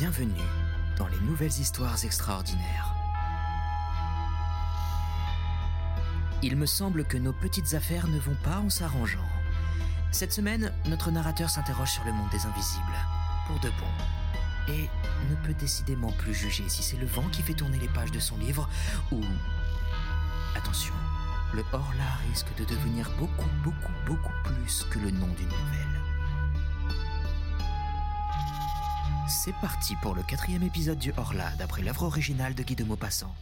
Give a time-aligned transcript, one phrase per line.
[0.00, 0.32] Bienvenue
[0.96, 2.94] dans les nouvelles histoires extraordinaires.
[6.42, 9.28] Il me semble que nos petites affaires ne vont pas en s'arrangeant.
[10.10, 12.96] Cette semaine, notre narrateur s'interroge sur le monde des invisibles,
[13.46, 14.88] pour de bon, et
[15.28, 18.20] ne peut décidément plus juger si c'est le vent qui fait tourner les pages de
[18.20, 18.70] son livre
[19.12, 19.20] ou...
[20.56, 20.94] Attention,
[21.52, 25.99] le hors-là risque de devenir beaucoup, beaucoup, beaucoup plus que le nom d'une nouvelle.
[29.30, 33.32] C'est parti pour le quatrième épisode du Horla, d'après l'œuvre originale de Guy de Maupassant.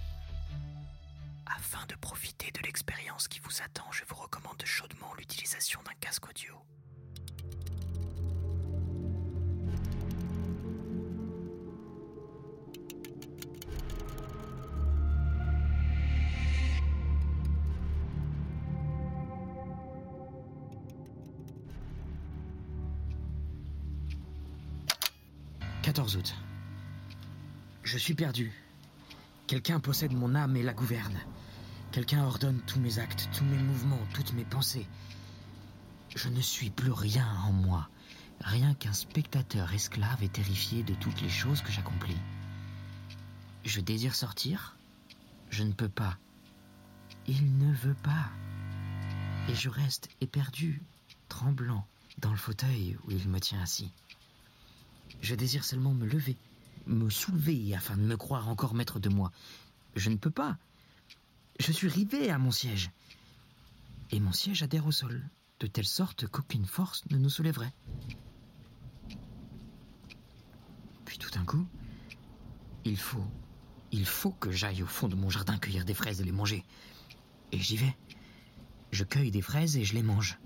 [29.47, 31.19] Quelqu'un possède mon âme et la gouverne.
[31.93, 34.87] Quelqu'un ordonne tous mes actes, tous mes mouvements, toutes mes pensées.
[36.15, 37.89] Je ne suis plus rien en moi,
[38.41, 42.21] rien qu'un spectateur esclave et terrifié de toutes les choses que j'accomplis.
[43.65, 44.77] Je désire sortir,
[45.51, 46.19] je ne peux pas.
[47.27, 48.31] Il ne veut pas.
[49.49, 50.83] Et je reste éperdu,
[51.29, 51.87] tremblant,
[52.19, 53.91] dans le fauteuil où il me tient assis.
[55.23, 56.37] Je désire seulement me lever,
[56.89, 59.31] me soulever afin de me croire encore maître de moi.
[59.95, 60.57] Je ne peux pas.
[61.61, 62.91] Je suis rivé à mon siège.
[64.11, 65.23] Et mon siège adhère au sol,
[65.61, 67.73] de telle sorte qu'aucune force ne nous soulèverait.
[71.05, 71.67] Puis tout d'un coup,
[72.85, 73.25] il faut,
[73.93, 76.65] il faut que j'aille au fond de mon jardin cueillir des fraises et les manger.
[77.53, 77.97] Et j'y vais.
[78.93, 80.39] Je cueille des fraises et je les mange.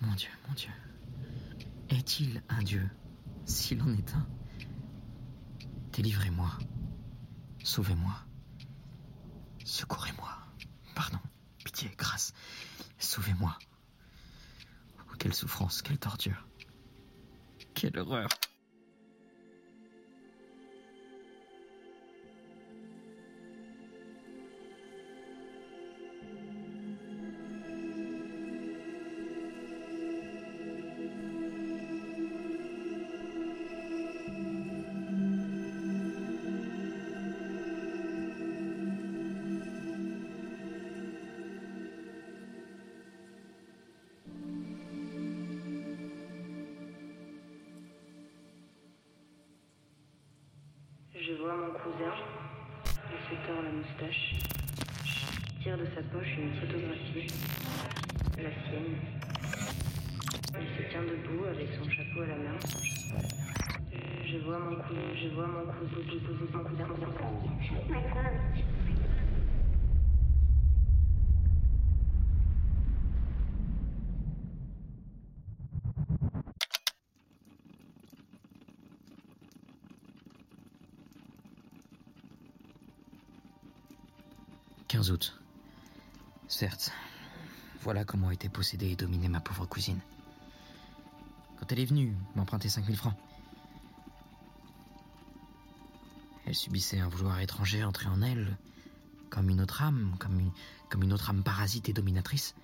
[0.00, 0.70] Mon Dieu, mon Dieu.
[1.90, 2.88] Est-il un Dieu?
[3.44, 4.26] S'il en est un,
[5.98, 6.50] délivrez-moi.
[7.64, 8.14] Sauvez-moi.
[9.64, 10.30] Secourez-moi.
[10.94, 11.18] Pardon.
[11.64, 12.32] Pitié, grâce.
[13.00, 13.58] Sauvez-moi.
[15.00, 16.46] Oh, quelle souffrance, quelle torture.
[17.74, 18.28] Quelle horreur.
[51.28, 52.14] Je vois mon cousin,
[52.86, 54.36] il se tord la moustache,
[55.62, 57.26] tire de sa poche une photographie,
[58.38, 58.96] la sienne.
[60.58, 62.58] Il se tient debout avec son chapeau à la main.
[64.24, 66.00] Je vois mon cousin, je vois mon cousin,
[66.54, 67.18] mon cousin, mon cousin.
[85.08, 85.40] «15 août.
[86.48, 86.92] Certes,
[87.80, 90.00] voilà comment était possédée et dominée ma pauvre cousine.
[91.58, 93.16] Quand elle est venue m'emprunter 5000 francs,
[96.44, 98.58] elle subissait un vouloir étranger entrer en elle,
[99.30, 100.52] comme une autre âme, comme une,
[100.90, 102.54] comme une autre âme parasite et dominatrice.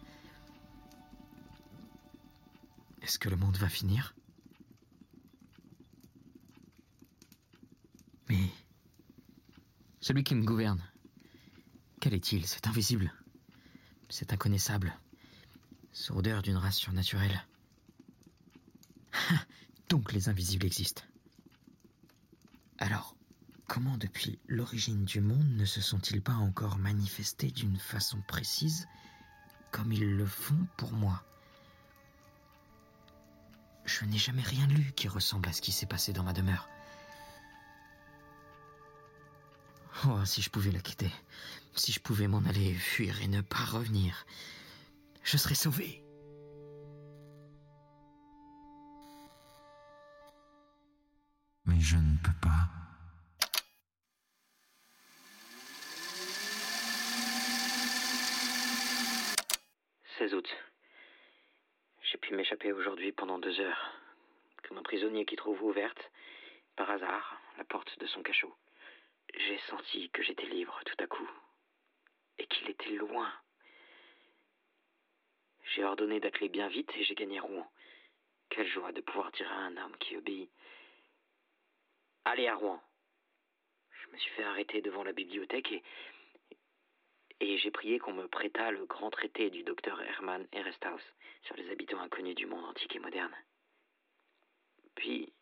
[3.01, 4.15] Est-ce que le monde va finir?
[8.29, 8.51] Mais
[10.01, 10.83] celui qui me gouverne,
[12.05, 13.15] quel est-il, cet invisible?
[14.11, 14.95] Cet inconnaissable
[15.91, 17.47] Sourdeur d'une race surnaturelle
[19.89, 21.03] Donc les invisibles existent.
[22.77, 23.17] Alors,
[23.67, 28.87] comment depuis l'origine du monde ne se sont-ils pas encore manifestés d'une façon précise
[29.71, 31.25] comme ils le font pour moi?
[33.87, 36.69] Je n'ai jamais rien lu qui ressemble à ce qui s'est passé dans ma demeure.
[40.07, 41.11] Oh, si je pouvais la quitter,
[41.75, 44.27] si je pouvais m'en aller, fuir et ne pas revenir,
[45.23, 46.03] je serais sauvé.
[51.65, 52.69] Mais je ne peux pas.
[60.19, 60.49] 16 août.
[62.03, 63.95] J'ai pu m'échapper aujourd'hui pendant deux heures,
[64.69, 66.11] comme un prisonnier qui trouve ouverte,
[66.77, 68.55] par hasard, la porte de son cachot.
[69.37, 71.31] J'ai senti que j'étais libre tout à coup,
[72.39, 73.33] et qu'il était loin.
[75.75, 77.69] J'ai ordonné d'atteler bien vite et j'ai gagné Rouen.
[78.49, 80.51] Quelle joie de pouvoir dire à un homme qui obéit.
[82.25, 82.81] Allez à Rouen.
[83.91, 85.83] Je me suis fait arrêter devant la bibliothèque et,
[87.41, 91.01] et j'ai prié qu'on me prêtât le grand traité du docteur Hermann Eresthaus
[91.43, 93.35] sur les habitants inconnus du monde antique et moderne.
[94.95, 95.33] Puis,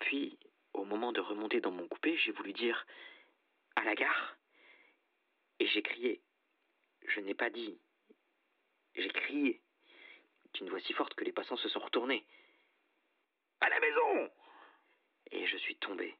[0.00, 0.38] puis,
[0.78, 2.86] au moment de remonter dans mon coupé, j'ai voulu dire
[3.76, 4.36] à la gare.
[5.58, 6.22] Et j'ai crié.
[7.06, 7.78] Je n'ai pas dit.
[8.94, 9.60] J'ai crié
[10.54, 12.24] d'une voix si forte que les passants se sont retournés.
[13.60, 14.30] À la maison
[15.32, 16.16] Et je suis tombé,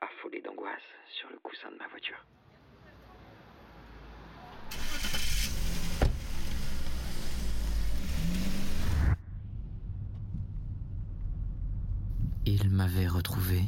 [0.00, 2.24] affolé d'angoisse, sur le coussin de ma voiture.
[12.52, 13.62] Il m'avait retrouvé.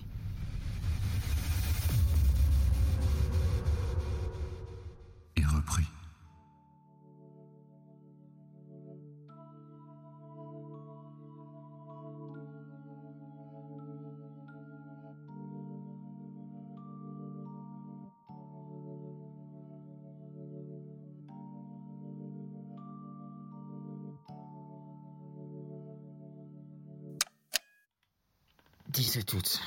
[29.13, 29.61] 17 août.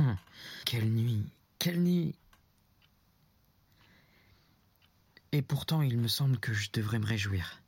[0.00, 0.16] Hum,
[0.64, 1.24] quelle nuit,
[1.60, 2.16] quelle nuit.
[5.30, 7.62] Et pourtant, il me semble que je devrais me réjouir.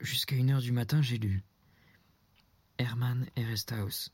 [0.00, 1.42] Jusqu'à une heure du matin, j'ai lu.
[2.78, 4.08] Hermann Eresthaus,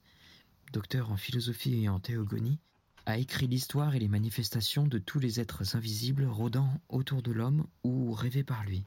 [0.72, 2.58] docteur en philosophie et en théogonie,
[3.06, 7.68] a écrit l'histoire et les manifestations de tous les êtres invisibles rôdant autour de l'homme
[7.84, 8.82] ou rêvés par lui.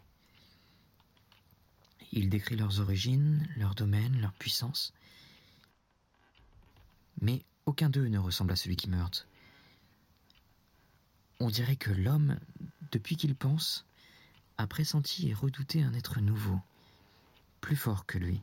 [2.12, 4.94] Il décrit leurs origines, leur domaine, leur puissance.
[7.22, 9.28] Mais aucun d'eux ne ressemble à celui qui meurt.
[11.40, 12.40] On dirait que l'homme,
[12.92, 13.86] depuis qu'il pense,
[14.58, 16.60] a pressenti et redouté un être nouveau,
[17.62, 18.42] plus fort que lui,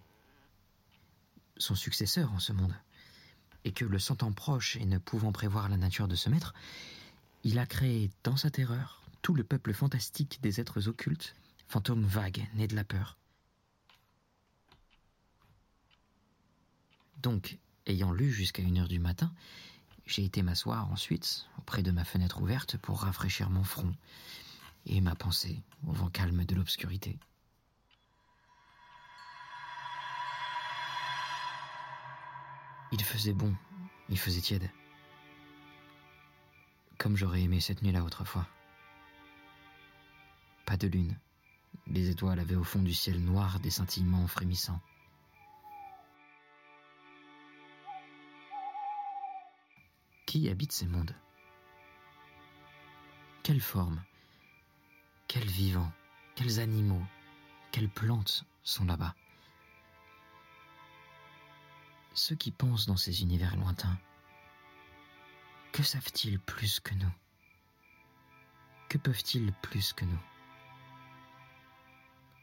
[1.58, 2.74] son successeur en ce monde,
[3.64, 6.54] et que le sentant proche et ne pouvant prévoir la nature de ce maître,
[7.42, 11.34] il a créé dans sa terreur tout le peuple fantastique des êtres occultes,
[11.68, 13.16] fantômes vagues nés de la peur.
[17.22, 19.32] Donc, ayant lu jusqu'à une heure du matin,
[20.06, 23.94] j'ai été m'asseoir ensuite auprès de ma fenêtre ouverte pour rafraîchir mon front
[24.86, 27.18] et ma pensée au vent calme de l'obscurité.
[32.92, 33.54] Il faisait bon,
[34.08, 34.70] il faisait tiède.
[36.98, 38.46] Comme j'aurais aimé cette nuit-là autrefois.
[40.64, 41.18] Pas de lune.
[41.88, 44.80] Les étoiles avaient au fond du ciel noir des scintillements frémissants.
[50.36, 51.14] Qui habite ces mondes.
[53.42, 54.04] Quelles formes
[55.28, 55.90] Quels vivants
[56.34, 57.02] Quels animaux
[57.72, 59.14] Quelles plantes sont là-bas?
[62.12, 63.98] Ceux qui pensent dans ces univers lointains,
[65.72, 67.14] que savent-ils plus que nous?
[68.90, 70.22] Que peuvent-ils plus que nous?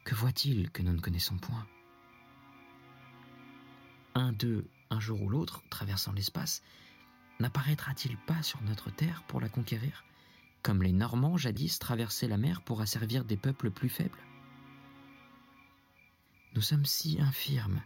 [0.03, 1.67] Que voient-ils que nous ne connaissons point?
[4.15, 6.63] Un d'eux, un jour ou l'autre, traversant l'espace,
[7.43, 10.05] n'apparaîtra-t-il pas sur notre terre pour la conquérir,
[10.61, 14.23] comme les Normands jadis traversaient la mer pour asservir des peuples plus faibles?
[16.55, 17.83] Nous sommes si infirmes,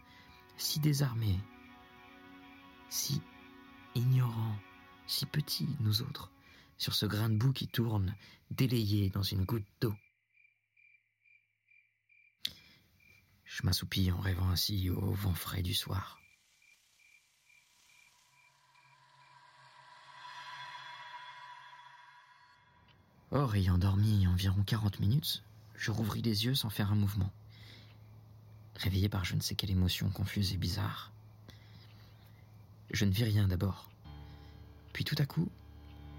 [0.56, 1.40] si désarmés,
[2.88, 3.20] si
[3.96, 4.56] ignorants,
[5.08, 6.30] si petits, nous autres,
[6.76, 8.14] sur ce grain de boue qui tourne,
[8.52, 9.94] délayé dans une goutte d'eau.
[13.44, 16.20] Je m'assoupis en rêvant ainsi au vent frais du soir.
[23.30, 25.42] Or, ayant dormi environ quarante minutes,
[25.76, 27.30] je rouvris les yeux sans faire un mouvement,
[28.76, 31.12] réveillé par je ne sais quelle émotion confuse et bizarre.
[32.90, 33.90] Je ne vis rien d'abord.
[34.94, 35.50] Puis tout à coup,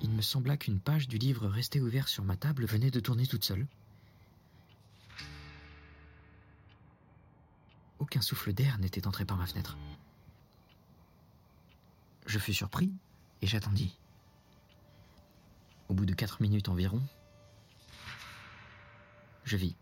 [0.01, 3.25] il me sembla qu'une page du livre resté ouvert sur ma table venait de tourner
[3.25, 3.67] toute seule.
[7.97, 9.77] Aucun souffle d'air n'était entré par ma fenêtre.
[12.27, 12.93] Je fus surpris
[13.41, 13.97] et j'attendis.
[15.89, 17.01] Au bout de quatre minutes environ,
[19.43, 19.75] je vis.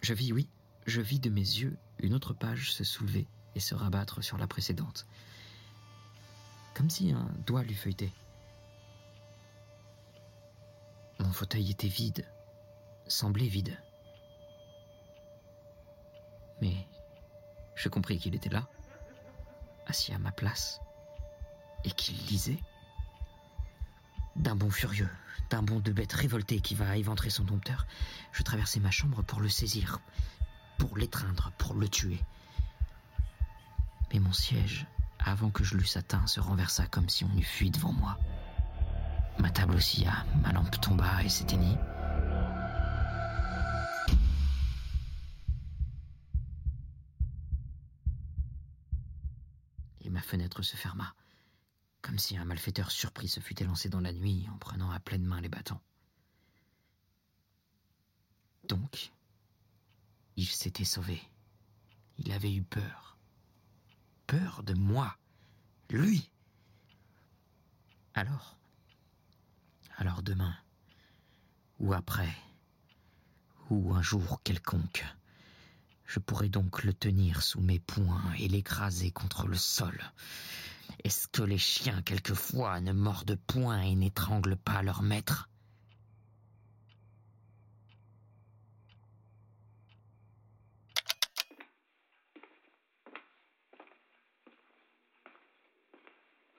[0.00, 0.48] Je vis, oui,
[0.86, 4.46] je vis de mes yeux une autre page se soulever et se rabattre sur la
[4.46, 5.06] précédente.
[6.74, 8.12] Comme si un doigt l'eût feuilleté.
[11.18, 12.26] Mon fauteuil était vide,
[13.06, 13.78] semblait vide.
[16.60, 16.86] Mais
[17.74, 18.68] je compris qu'il était là,
[19.86, 20.80] assis à ma place,
[21.84, 22.58] et qu'il lisait.
[24.36, 25.08] D'un bond furieux,
[25.50, 27.86] d'un bond de bête révoltée qui va éventrer son dompteur,
[28.32, 30.00] je traversai ma chambre pour le saisir,
[30.78, 32.20] pour l'étreindre, pour le tuer.
[34.12, 34.86] Mais mon siège,
[35.18, 38.18] avant que je l'eusse atteint, se renversa comme si on eût fui devant moi.
[39.38, 41.78] Ma table oscilla, ma lampe tomba et s'éteignit.
[50.02, 51.14] Et ma fenêtre se ferma,
[52.04, 55.24] comme si un malfaiteur surpris se fût élancé dans la nuit en prenant à pleine
[55.24, 55.80] main les bâtons.
[58.68, 59.10] Donc,
[60.36, 61.22] il s'était sauvé.
[62.18, 63.16] Il avait eu peur.
[64.26, 65.16] Peur de moi.
[65.88, 66.30] Lui.
[68.12, 68.58] Alors,
[69.96, 70.54] alors demain,
[71.80, 72.36] ou après,
[73.70, 75.06] ou un jour quelconque,
[76.04, 79.98] je pourrais donc le tenir sous mes poings et l'écraser contre le sol.
[81.04, 85.48] Est-ce que les chiens quelquefois ne mordent point et n'étranglent pas leur maître?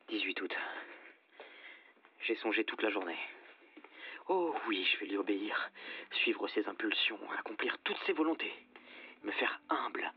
[0.10, 0.56] 18 août.
[2.26, 3.18] J'ai songé toute la journée.
[4.28, 5.70] Oh oui, je vais lui obéir,
[6.24, 8.54] suivre ses impulsions, accomplir toutes ses volontés,
[9.24, 10.10] me faire humble,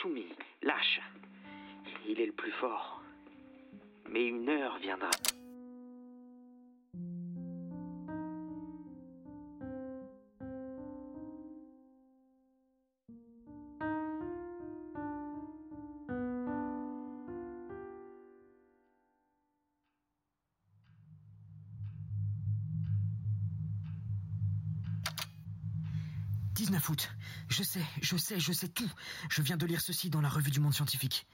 [0.00, 1.00] soumis, lâche.
[2.06, 3.03] Il est le plus fort.
[4.14, 5.10] Mais une heure viendra.
[26.54, 27.10] 19 août.
[27.48, 28.88] Je sais, je sais, je sais tout.
[29.28, 31.26] Je viens de lire ceci dans la revue du monde scientifique.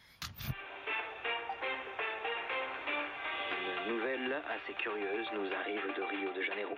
[4.74, 6.76] Curieuse nous arrive de Rio de Janeiro.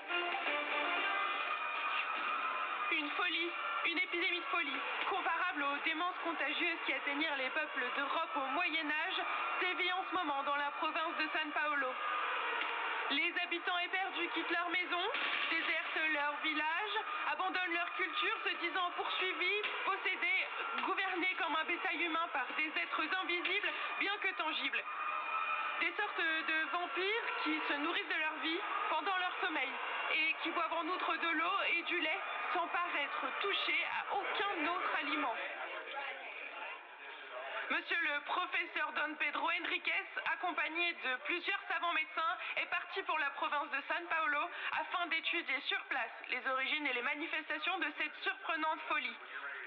[2.93, 3.51] Une folie,
[3.87, 4.81] une épidémie de folie,
[5.11, 9.21] comparable aux démences contagieuses qui atteignirent les peuples d'Europe au Moyen Âge,
[9.61, 11.89] sévit en ce moment dans la province de San Paolo.
[13.11, 15.05] Les habitants éperdus quittent leur maison,
[15.51, 16.95] désertent leur village,
[17.33, 20.47] abandonnent leur culture, se disant poursuivis, possédés,
[20.87, 24.83] gouvernés comme un bétail humain par des êtres invisibles, bien que tangibles.
[25.83, 29.73] Des sortes de vampires qui se nourrissent de leur vie pendant leur sommeil
[30.15, 32.21] et qui boivent en outre de l'eau et du lait
[32.55, 35.35] sans paraître touchés à aucun autre aliment.
[37.69, 43.31] Monsieur le professeur Don Pedro Henriquez, accompagné de plusieurs savants médecins, est parti pour la
[43.31, 44.39] province de San Paulo
[44.79, 49.17] afin d'étudier sur place les origines et les manifestations de cette surprenante folie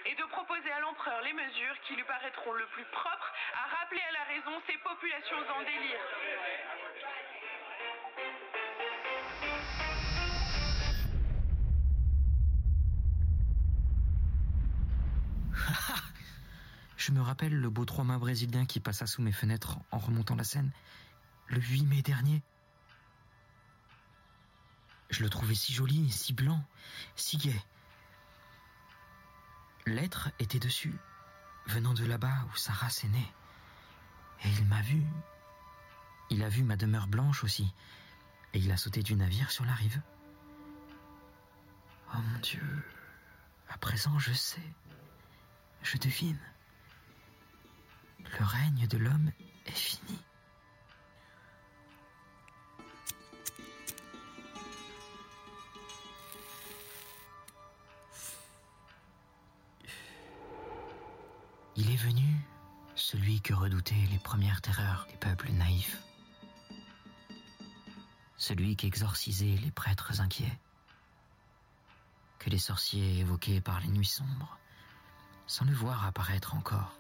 [0.05, 4.01] et de proposer à l'empereur les mesures qui lui paraîtront le plus propres à rappeler
[4.01, 5.99] à la raison ces populations en délire.
[16.97, 20.43] Je me rappelle le beau trois-mâts brésilien qui passa sous mes fenêtres en remontant la
[20.43, 20.71] Seine,
[21.47, 22.41] le 8 mai dernier.
[25.09, 26.63] Je le trouvais si joli, si blanc,
[27.15, 27.59] si gai.
[29.85, 30.95] L'être était dessus,
[31.67, 33.31] venant de là-bas où sa race est née.
[34.43, 35.03] Et il m'a vu.
[36.31, 37.71] Il a vu ma demeure blanche aussi,
[38.53, 40.01] et il a sauté du navire sur la rive.
[42.13, 42.83] Oh mon Dieu,
[43.69, 44.73] à présent je sais,
[45.83, 46.39] je devine.
[48.39, 49.31] Le règne de l'homme
[49.67, 50.19] est fini.
[61.85, 62.35] Il est venu,
[62.95, 66.01] celui que redoutaient les premières terreurs des peuples naïfs.
[68.37, 70.57] Celui qu'exorcisaient les prêtres inquiets.
[72.39, 74.57] Que les sorciers évoquaient par les nuits sombres,
[75.45, 76.97] sans le voir apparaître encore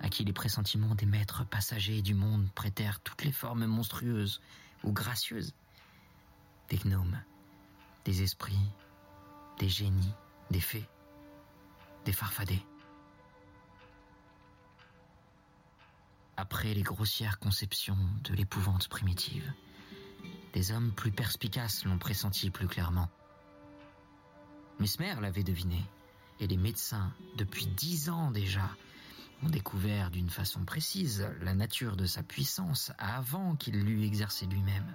[0.00, 4.40] à qui les pressentiments des maîtres passagers du monde prêtèrent toutes les formes monstrueuses
[4.84, 5.52] ou gracieuses.
[6.70, 7.20] Des gnomes,
[8.06, 8.72] des esprits,
[9.58, 10.14] des génies,
[10.50, 10.88] des fées,
[12.06, 12.64] des farfadets.
[16.38, 19.50] Après les grossières conceptions de l'épouvante primitive,
[20.52, 23.08] des hommes plus perspicaces l'ont pressenti plus clairement.
[24.78, 25.82] Mesmer l'avait deviné,
[26.38, 28.70] et les médecins, depuis dix ans déjà,
[29.42, 34.94] ont découvert d'une façon précise la nature de sa puissance avant qu'il l'eût exercée lui-même.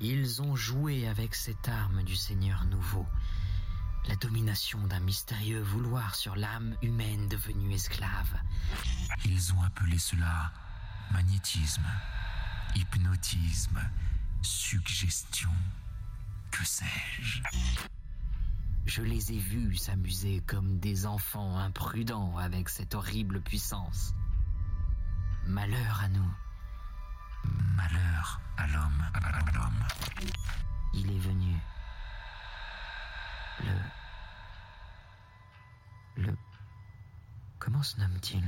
[0.00, 3.06] Ils ont joué avec cette arme du Seigneur nouveau,
[4.08, 8.40] la domination d'un mystérieux vouloir sur l'âme humaine devenue esclave.
[9.24, 10.52] Ils ont appelé cela
[11.12, 11.86] magnétisme,
[12.74, 13.80] hypnotisme,
[14.42, 15.50] suggestion,
[16.50, 17.42] que sais-je?
[18.86, 24.14] Je les ai vus s'amuser comme des enfants imprudents avec cette horrible puissance.
[25.46, 26.34] Malheur à nous.
[27.74, 29.84] Malheur à l'homme, à l'homme.
[30.94, 31.56] Il est venu.
[33.64, 33.72] Le...
[36.22, 36.36] Le...
[37.58, 38.44] Comment se nomme-t-il?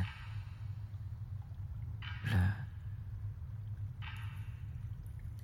[2.24, 2.38] Le...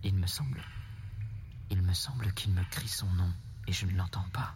[0.02, 0.62] Il me semble...
[1.70, 3.32] Il me semble qu'il me crie son nom
[3.66, 4.54] et je ne l'entends pas.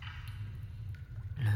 [1.38, 1.50] Le...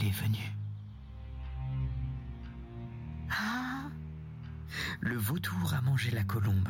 [0.00, 0.52] Il est venu.
[3.30, 3.88] Ah
[5.00, 6.68] Le vautour a mangé la colombe.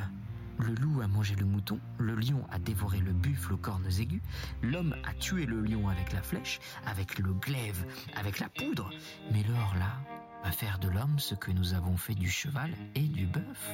[0.59, 4.23] Le loup a mangé le mouton, le lion a dévoré le buffle aux cornes aiguës,
[4.63, 7.85] l'homme a tué le lion avec la flèche, avec le glaive,
[8.17, 8.91] avec la poudre,
[9.31, 9.95] mais le Orla
[10.43, 13.71] va faire de l'homme ce que nous avons fait du cheval et du bœuf.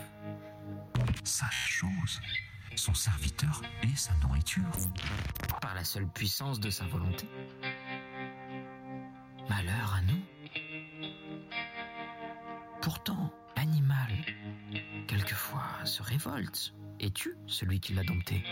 [1.22, 2.20] sa chose,
[2.76, 4.70] son serviteur et sa nourriture.
[5.62, 7.28] par la seule puissance de sa volonté.
[9.48, 10.22] Malheur à nous.
[12.80, 14.12] Pourtant, l'animal,
[15.06, 18.44] quelquefois, se révolte et tue celui qui l'a dompté?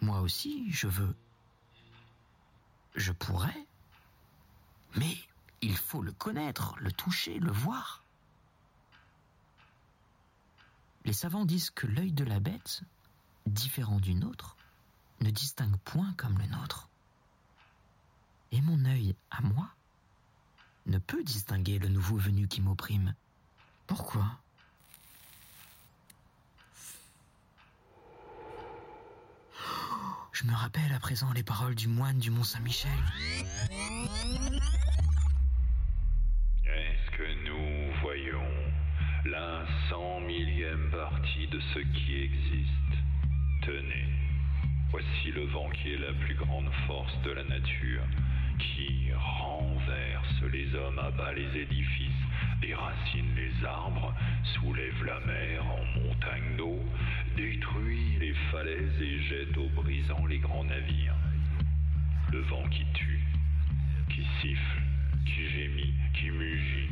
[0.00, 1.14] Moi aussi, je veux.
[2.94, 3.66] Je pourrais.
[4.96, 5.16] Mais
[5.60, 8.02] il faut le connaître, le toucher, le voir.
[11.04, 12.82] Les savants disent que l'œil de la bête,
[13.46, 14.57] différent du nôtre,
[15.20, 16.88] ne distingue point comme le nôtre.
[18.52, 19.68] Et mon œil, à moi,
[20.86, 23.14] ne peut distinguer le nouveau venu qui m'opprime.
[23.86, 24.24] Pourquoi?
[30.32, 32.90] Je me rappelle à présent les paroles du moine du Mont Saint-Michel.
[36.64, 38.48] Est-ce que nous voyons
[39.24, 42.72] la cent millième partie de ce qui existe?
[43.62, 44.07] Tenez,
[44.90, 48.02] voici le vent qui est la plus grande force de la nature,
[48.58, 52.24] qui renverse les hommes, abat les édifices,
[52.60, 54.14] déracine les arbres,
[54.54, 56.78] soulève la mer en montagne d'eau,
[57.36, 61.16] détruit les falaises et jette au brisant les grands navires.
[62.32, 63.20] Le vent qui tue,
[64.10, 64.82] qui siffle,
[65.24, 66.90] qui gémit, qui mugit.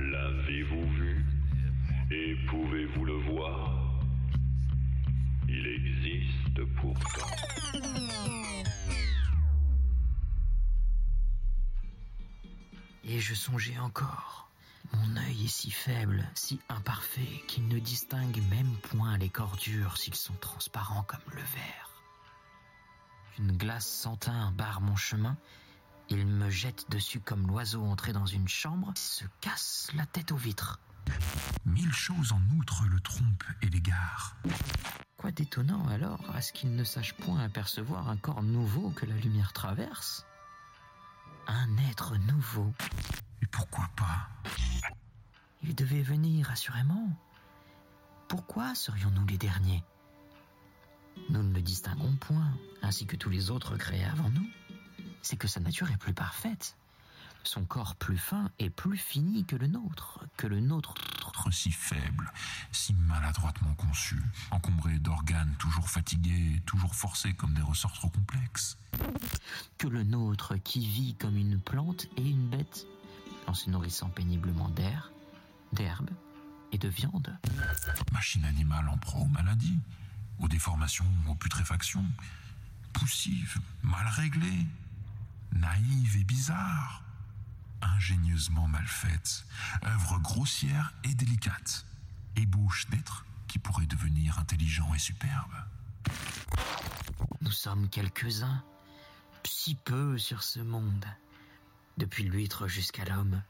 [0.00, 1.24] L'avez-vous vu?
[2.10, 3.85] Et pouvez-vous le voir?
[5.58, 7.26] Il existe pourtant.
[13.04, 14.50] Et je songeais encore.
[14.92, 20.14] Mon œil est si faible, si imparfait, qu'il ne distingue même point les cordures s'ils
[20.14, 22.02] sont transparents comme le verre.
[23.38, 25.38] Une glace sans teint barre mon chemin.
[26.10, 30.36] Il me jette dessus comme l'oiseau entré dans une chambre, se casse la tête aux
[30.36, 30.80] vitres.
[31.64, 34.36] Mille choses en outre le trompent et l'égare.
[35.16, 39.16] Quoi d'étonnant alors à ce qu'il ne sache point apercevoir un corps nouveau que la
[39.16, 40.26] lumière traverse?
[41.46, 42.72] Un être nouveau.
[43.42, 44.28] Et pourquoi pas?
[45.62, 47.08] Il devait venir, assurément.
[48.28, 49.82] Pourquoi serions-nous les derniers?
[51.30, 52.52] Nous ne le distinguons point,
[52.82, 54.46] ainsi que tous les autres créés avant nous.
[55.22, 56.76] C'est que sa nature est plus parfaite.
[57.46, 60.94] Son corps plus fin et plus fini que le nôtre, que le nôtre.
[61.52, 62.32] Si faible,
[62.72, 68.76] si maladroitement conçu, encombré d'organes toujours fatigués, toujours forcés comme des ressorts trop complexes.
[69.78, 72.88] Que le nôtre qui vit comme une plante et une bête,
[73.46, 75.12] en se nourrissant péniblement d'air,
[75.72, 76.10] d'herbe
[76.72, 77.38] et de viande.
[78.10, 79.78] Machine animale en proie aux maladies,
[80.40, 82.06] aux déformations, aux putréfactions,
[82.92, 84.66] poussive, mal réglée,
[85.52, 87.04] naïve et bizarre,
[87.82, 89.44] ingénieusement mal faite,
[89.84, 91.86] œuvre grossière et délicate,
[92.36, 95.54] ébauche d'êtres qui pourraient devenir intelligents et superbes.
[97.40, 98.62] Nous sommes quelques-uns,
[99.44, 101.06] si peu sur ce monde,
[101.96, 103.42] depuis l'huître jusqu'à l'homme.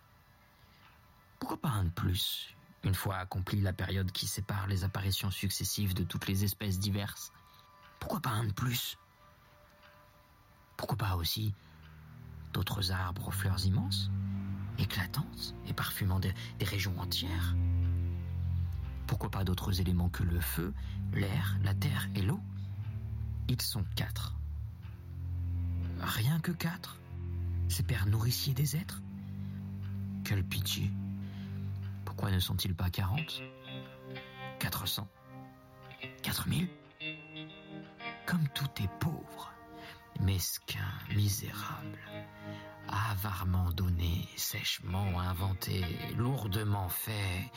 [1.38, 5.94] Pourquoi pas un de plus, une fois accomplie la période qui sépare les apparitions successives
[5.94, 7.32] de toutes les espèces diverses?
[7.98, 8.98] Pourquoi pas un de plus?
[10.76, 11.54] Pourquoi pas aussi
[12.52, 14.10] d'autres arbres aux fleurs immenses,
[14.78, 17.54] éclatantes et parfumant des, régions entières.
[19.06, 20.74] Pourquoi pas d'autres éléments que le feu,
[21.12, 22.40] l'air, la terre et l'eau?
[23.48, 24.34] Ils sont quatre.
[26.00, 26.98] Rien que quatre?
[27.68, 29.02] Ces pères nourriciers des êtres?
[30.24, 30.90] Quel pitié!
[32.04, 33.42] Pourquoi ne sont-ils pas quarante?
[34.58, 35.08] Quatre cents?
[36.22, 36.68] Quatre mille?
[38.26, 39.52] Comme tout est pauvre,
[40.20, 41.98] mesquin, misérable,
[42.88, 45.84] avarement donné, sèchement inventé,
[46.16, 47.50] lourdement fait.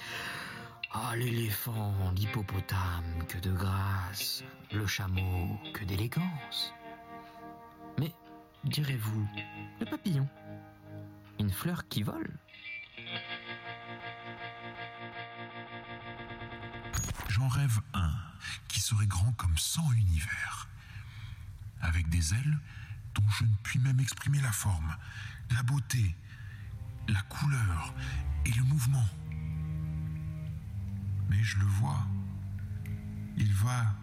[0.91, 6.73] Ah, l'éléphant, l'hippopotame, que de grâce, le chameau, que d'élégance.
[7.99, 8.11] Mais,
[8.63, 9.27] direz-vous,
[9.79, 10.27] le papillon,
[11.39, 12.39] une fleur qui vole
[17.27, 18.11] J'en rêve un
[18.67, 20.68] qui serait grand comme cent univers,
[21.81, 22.59] avec des ailes
[23.15, 24.95] dont je ne puis même exprimer la forme,
[25.51, 26.15] la beauté,
[27.07, 27.93] la couleur
[28.45, 29.07] et le mouvement.
[31.29, 32.05] Mais je le vois.
[33.37, 33.95] Il va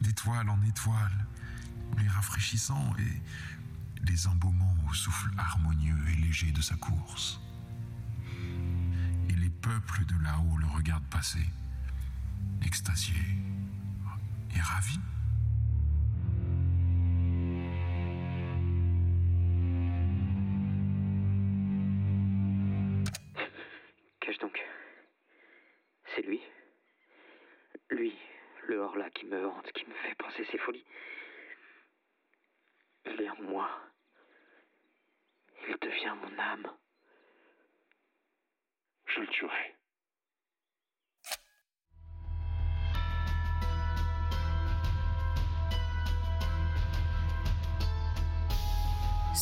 [0.00, 1.26] d'étoile en étoile,
[1.98, 3.22] les rafraîchissant et
[4.06, 7.40] les embaumant au souffle harmonieux et léger de sa course.
[9.28, 11.46] Et les peuples de là-haut le regardent passer,
[12.62, 13.36] extasiés
[14.54, 15.00] et ravis.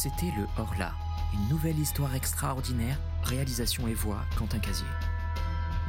[0.09, 0.93] C'était le Horla,
[1.35, 4.87] une nouvelle histoire extraordinaire, réalisation et voix Quentin Casier.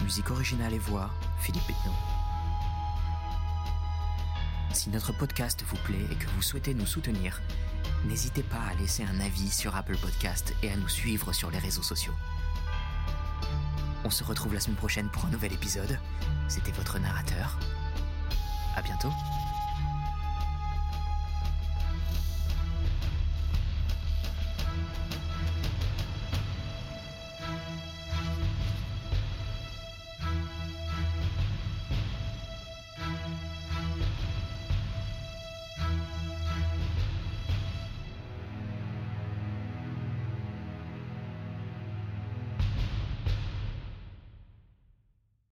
[0.03, 1.93] Musique originale et voix Philippe Betno.
[4.73, 7.41] Si notre podcast vous plaît et que vous souhaitez nous soutenir,
[8.07, 11.59] n'hésitez pas à laisser un avis sur Apple Podcast et à nous suivre sur les
[11.59, 12.15] réseaux sociaux.
[14.03, 15.97] On se retrouve la semaine prochaine pour un nouvel épisode.
[16.49, 17.57] C'était votre narrateur.
[18.75, 19.13] À bientôt.